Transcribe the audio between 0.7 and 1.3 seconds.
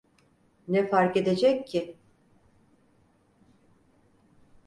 fark